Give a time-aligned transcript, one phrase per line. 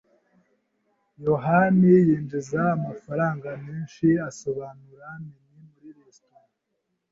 [1.25, 6.45] yohani yinjiza amafaranga menshi asobanura menus muri resitora.